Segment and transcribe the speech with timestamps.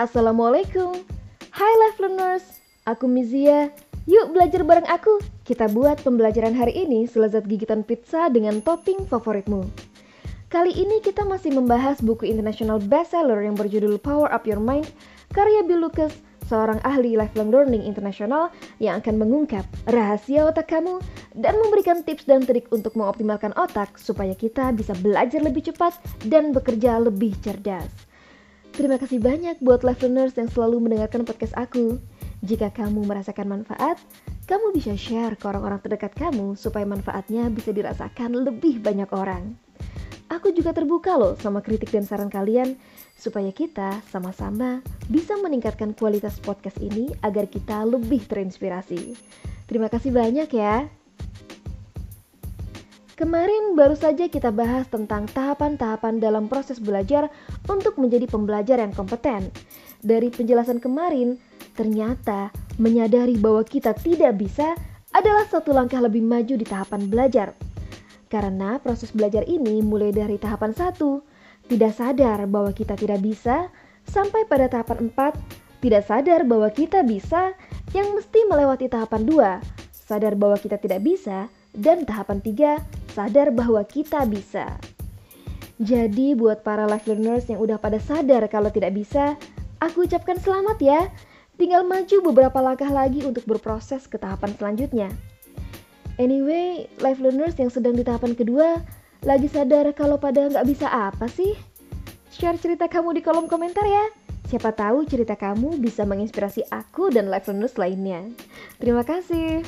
[0.00, 0.96] Assalamualaikum.
[1.52, 3.68] Hai Life Learners Aku Mizia.
[4.08, 5.20] Yuk belajar bareng aku.
[5.44, 9.60] Kita buat pembelajaran hari ini selezat gigitan pizza dengan topping favoritmu.
[10.48, 14.88] Kali ini kita masih membahas buku international bestseller yang berjudul Power Up Your Mind
[15.36, 16.16] Karya Bill Lucas
[16.48, 18.48] seorang ahli lifelong learning internasional
[18.80, 20.96] yang akan mengungkap rahasia otak kamu
[21.36, 25.92] dan memberikan tips dan trik untuk mengoptimalkan otak supaya kita bisa belajar lebih cepat
[26.24, 28.09] dan bekerja lebih cerdas.
[28.70, 31.98] Terima kasih banyak buat live learners yang selalu mendengarkan podcast aku.
[32.40, 34.00] Jika kamu merasakan manfaat,
[34.48, 39.58] kamu bisa share ke orang-orang terdekat kamu supaya manfaatnya bisa dirasakan lebih banyak orang.
[40.30, 42.78] Aku juga terbuka loh sama kritik dan saran kalian
[43.18, 44.78] supaya kita sama-sama
[45.10, 49.18] bisa meningkatkan kualitas podcast ini agar kita lebih terinspirasi.
[49.66, 50.99] Terima kasih banyak ya.
[53.20, 57.28] Kemarin baru saja kita bahas tentang tahapan-tahapan dalam proses belajar
[57.68, 59.52] untuk menjadi pembelajar yang kompeten.
[60.00, 61.36] Dari penjelasan kemarin,
[61.76, 62.48] ternyata
[62.80, 64.72] menyadari bahwa kita tidak bisa
[65.12, 67.52] adalah satu langkah lebih maju di tahapan belajar.
[68.32, 71.20] Karena proses belajar ini mulai dari tahapan satu,
[71.68, 73.68] tidak sadar bahwa kita tidak bisa,
[74.08, 75.36] sampai pada tahapan empat,
[75.84, 77.52] tidak sadar bahwa kita bisa,
[77.92, 79.50] yang mesti melewati tahapan dua,
[79.92, 82.72] sadar bahwa kita tidak bisa, dan tahapan tiga,
[83.12, 84.78] sadar bahwa kita bisa.
[85.80, 89.34] Jadi buat para life learners yang udah pada sadar kalau tidak bisa,
[89.80, 91.00] aku ucapkan selamat ya.
[91.56, 95.08] Tinggal maju beberapa langkah lagi untuk berproses ke tahapan selanjutnya.
[96.20, 98.84] Anyway, life learners yang sedang di tahapan kedua,
[99.24, 101.56] lagi sadar kalau pada nggak bisa apa sih?
[102.28, 104.04] Share cerita kamu di kolom komentar ya.
[104.52, 108.26] Siapa tahu cerita kamu bisa menginspirasi aku dan life learners lainnya.
[108.82, 109.64] Terima kasih.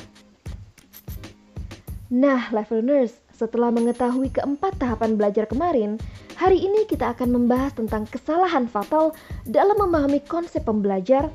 [2.13, 5.97] Nah, life learners, setelah mengetahui keempat tahapan belajar kemarin,
[6.37, 9.17] hari ini kita akan membahas tentang kesalahan fatal
[9.49, 11.33] dalam memahami konsep pembelajar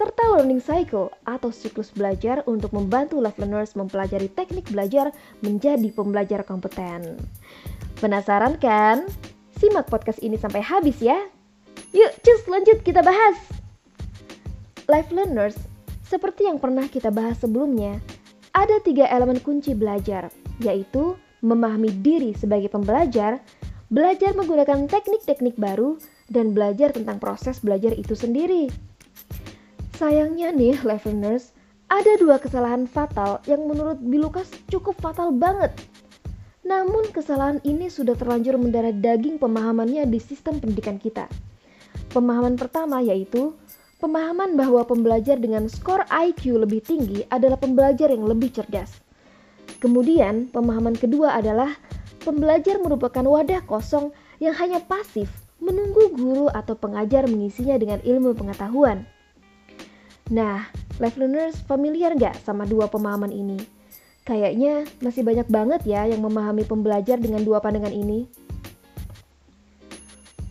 [0.00, 5.12] serta learning cycle atau siklus belajar untuk membantu life learners mempelajari teknik belajar
[5.44, 7.20] menjadi pembelajar kompeten.
[8.00, 9.04] Penasaran kan?
[9.60, 11.20] Simak podcast ini sampai habis ya.
[11.92, 13.36] Yuk, cus lanjut kita bahas.
[14.88, 15.58] Life learners,
[16.08, 18.00] seperti yang pernah kita bahas sebelumnya,
[18.56, 23.40] ada tiga elemen kunci belajar, yaitu memahami diri sebagai pembelajar,
[23.88, 25.96] belajar menggunakan teknik-teknik baru,
[26.30, 28.70] dan belajar tentang proses belajar itu sendiri.
[29.98, 31.52] Sayangnya nih, learners,
[31.90, 35.74] ada dua kesalahan fatal yang menurut Bilukas cukup fatal banget.
[36.62, 41.26] Namun kesalahan ini sudah terlanjur mendarah daging pemahamannya di sistem pendidikan kita.
[42.14, 43.58] Pemahaman pertama yaitu
[44.00, 48.96] Pemahaman bahwa pembelajar dengan skor IQ lebih tinggi adalah pembelajar yang lebih cerdas.
[49.80, 51.72] Kemudian, pemahaman kedua adalah
[52.20, 59.08] pembelajar merupakan wadah kosong yang hanya pasif, menunggu guru atau pengajar mengisinya dengan ilmu pengetahuan.
[60.28, 60.68] Nah,
[61.00, 63.58] life learners familiar nggak sama dua pemahaman ini?
[64.28, 68.28] Kayaknya masih banyak banget ya yang memahami pembelajar dengan dua pandangan ini.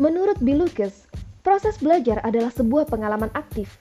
[0.02, 3.80] Menurut Bill Lucas, Proses belajar adalah sebuah pengalaman aktif,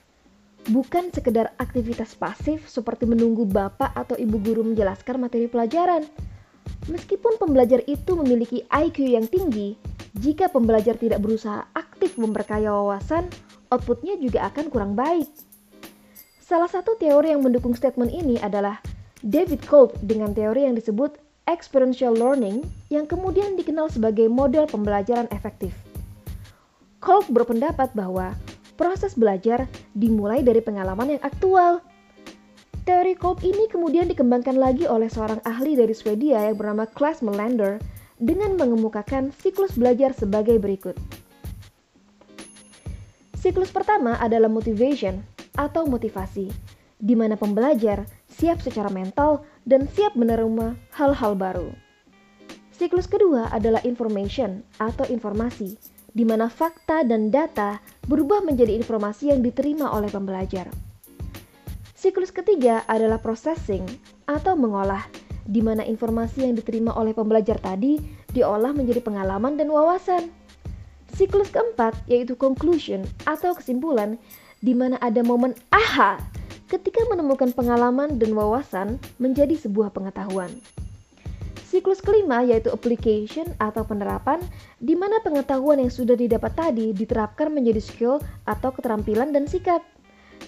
[0.69, 6.05] bukan sekedar aktivitas pasif seperti menunggu bapak atau ibu guru menjelaskan materi pelajaran.
[6.85, 9.75] Meskipun pembelajar itu memiliki IQ yang tinggi,
[10.17, 13.29] jika pembelajar tidak berusaha aktif memperkaya wawasan,
[13.73, 15.29] outputnya juga akan kurang baik.
[16.41, 18.81] Salah satu teori yang mendukung statement ini adalah
[19.21, 25.73] David Kolb dengan teori yang disebut experiential learning yang kemudian dikenal sebagai model pembelajaran efektif.
[27.01, 28.33] Kolk berpendapat bahwa
[28.79, 31.83] proses belajar dimulai dari pengalaman yang aktual.
[32.87, 37.83] Teori Kolk ini kemudian dikembangkan lagi oleh seorang ahli dari Swedia yang bernama Klaas Melander
[38.15, 40.95] dengan mengemukakan siklus belajar sebagai berikut.
[43.35, 45.21] Siklus pertama adalah motivation
[45.59, 46.47] atau motivasi,
[46.99, 51.69] di mana pembelajar siap secara mental dan siap menerima hal-hal baru.
[52.71, 55.75] Siklus kedua adalah information atau informasi,
[56.13, 57.77] di mana fakta dan data
[58.09, 60.69] berubah menjadi informasi yang diterima oleh pembelajar.
[61.99, 63.83] Siklus ketiga adalah processing
[64.23, 65.03] atau mengolah,
[65.43, 67.99] di mana informasi yang diterima oleh pembelajar tadi
[68.31, 70.31] diolah menjadi pengalaman dan wawasan.
[71.17, 74.15] Siklus keempat yaitu conclusion atau kesimpulan,
[74.63, 76.21] di mana ada momen aha
[76.69, 80.53] ketika menemukan pengalaman dan wawasan menjadi sebuah pengetahuan.
[81.69, 84.41] Siklus kelima yaitu application atau penerapan,
[84.81, 88.17] di mana pengetahuan yang sudah didapat tadi diterapkan menjadi skill
[88.49, 89.85] atau keterampilan dan sikap.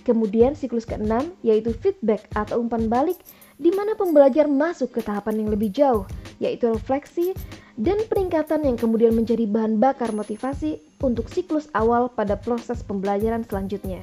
[0.01, 3.21] Kemudian siklus keenam yaitu feedback atau umpan balik,
[3.61, 6.09] di mana pembelajar masuk ke tahapan yang lebih jauh,
[6.41, 7.37] yaitu refleksi
[7.77, 14.01] dan peningkatan yang kemudian menjadi bahan bakar motivasi untuk siklus awal pada proses pembelajaran selanjutnya.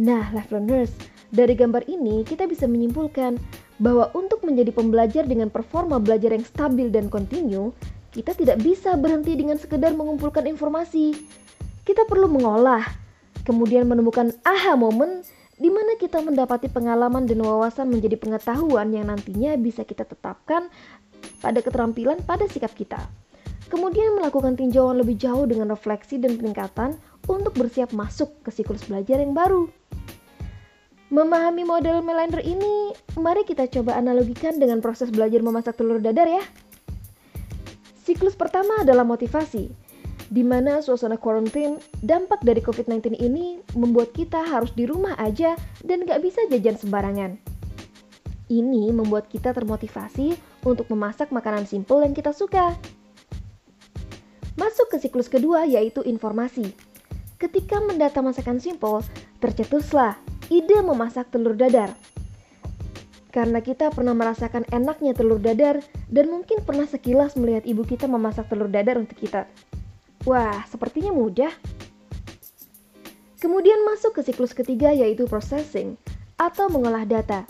[0.00, 0.96] Nah, life learners,
[1.28, 3.36] dari gambar ini kita bisa menyimpulkan
[3.78, 7.74] bahwa untuk menjadi pembelajar dengan performa belajar yang stabil dan kontinu,
[8.14, 11.14] kita tidak bisa berhenti dengan sekedar mengumpulkan informasi.
[11.82, 12.86] Kita perlu mengolah,
[13.42, 19.54] kemudian menemukan aha momen di mana kita mendapati pengalaman dan wawasan menjadi pengetahuan yang nantinya
[19.58, 20.66] bisa kita tetapkan
[21.38, 22.98] pada keterampilan pada sikap kita.
[23.70, 26.94] Kemudian melakukan tinjauan lebih jauh dengan refleksi dan peningkatan
[27.26, 29.66] untuk bersiap masuk ke siklus belajar yang baru.
[31.14, 36.42] Memahami model Melander ini, mari kita coba analogikan dengan proses belajar memasak telur dadar ya.
[38.02, 39.70] Siklus pertama adalah motivasi,
[40.26, 45.54] di mana suasana quarantine dampak dari COVID-19 ini membuat kita harus di rumah aja
[45.86, 47.38] dan gak bisa jajan sembarangan.
[48.50, 50.34] Ini membuat kita termotivasi
[50.66, 52.74] untuk memasak makanan simpel yang kita suka.
[54.58, 56.74] Masuk ke siklus kedua yaitu informasi.
[57.38, 58.98] Ketika mendata masakan simpel,
[59.38, 61.92] tercetuslah ide memasak telur dadar.
[63.34, 68.46] Karena kita pernah merasakan enaknya telur dadar dan mungkin pernah sekilas melihat ibu kita memasak
[68.46, 69.50] telur dadar untuk kita.
[70.22, 71.50] Wah, sepertinya mudah.
[73.42, 76.00] Kemudian masuk ke siklus ketiga yaitu processing
[76.40, 77.44] atau mengolah data.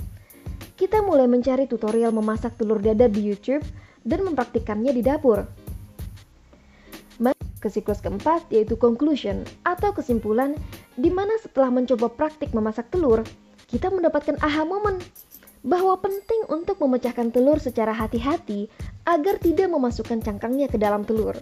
[0.74, 3.62] Kita mulai mencari tutorial memasak telur dadar di YouTube
[4.02, 5.46] dan mempraktikannya di dapur.
[7.22, 10.58] Masuk ke siklus keempat yaitu conclusion atau kesimpulan
[10.94, 13.26] di mana setelah mencoba praktik memasak telur,
[13.66, 15.02] kita mendapatkan aha moment
[15.64, 18.68] bahwa penting untuk memecahkan telur secara hati-hati
[19.08, 21.34] agar tidak memasukkan cangkangnya ke dalam telur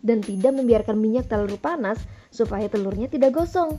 [0.00, 2.00] dan tidak membiarkan minyak terlalu panas
[2.32, 3.76] supaya telurnya tidak gosong.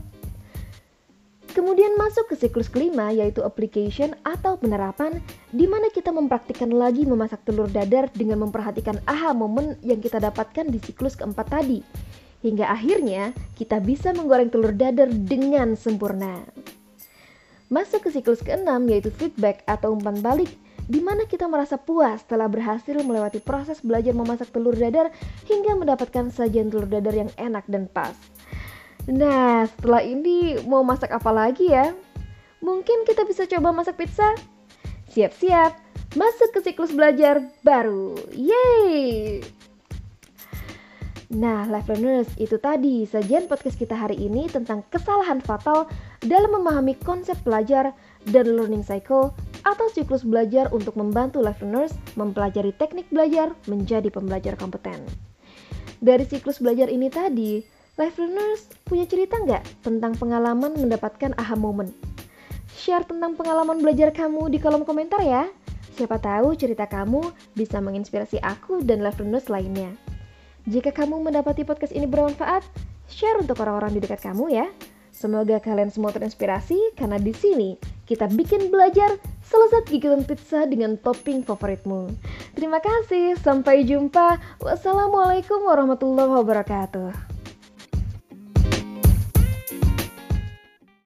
[1.58, 5.18] Kemudian masuk ke siklus kelima yaitu application atau penerapan
[5.50, 10.70] di mana kita mempraktikkan lagi memasak telur dadar dengan memperhatikan aha momen yang kita dapatkan
[10.70, 11.82] di siklus keempat tadi.
[12.46, 16.46] Hingga akhirnya kita bisa menggoreng telur dadar dengan sempurna.
[17.68, 20.54] Masuk ke siklus keenam yaitu feedback atau umpan balik
[20.88, 25.12] di mana kita merasa puas setelah berhasil melewati proses belajar memasak telur dadar
[25.44, 28.16] hingga mendapatkan sajian telur dadar yang enak dan pas.
[29.08, 31.92] Nah, setelah ini mau masak apa lagi ya?
[32.64, 34.36] Mungkin kita bisa coba masak pizza?
[35.12, 35.76] Siap-siap,
[36.16, 38.16] masuk ke siklus belajar baru.
[38.32, 39.57] Yeay!
[41.28, 45.92] Nah, life learners, itu tadi sajian podcast kita hari ini tentang kesalahan fatal
[46.24, 47.92] dalam memahami konsep belajar
[48.32, 49.36] dan learning cycle
[49.68, 55.04] atau siklus belajar untuk membantu life learners mempelajari teknik belajar menjadi pembelajar kompeten.
[56.00, 57.60] Dari siklus belajar ini tadi,
[58.00, 61.92] life learners punya cerita nggak tentang pengalaman mendapatkan aha moment?
[62.72, 65.44] Share tentang pengalaman belajar kamu di kolom komentar ya.
[65.92, 67.20] Siapa tahu cerita kamu
[67.52, 70.07] bisa menginspirasi aku dan life learners lainnya.
[70.68, 72.60] Jika kamu mendapati podcast ini bermanfaat,
[73.08, 74.68] share untuk orang-orang di dekat kamu ya.
[75.16, 79.16] Semoga kalian semua terinspirasi karena di sini kita bikin belajar
[79.48, 82.12] selesai gigitan pizza dengan topping favoritmu.
[82.52, 84.44] Terima kasih, sampai jumpa.
[84.60, 87.37] Wassalamualaikum warahmatullahi wabarakatuh.